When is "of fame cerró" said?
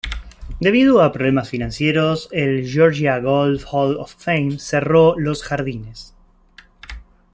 3.97-5.13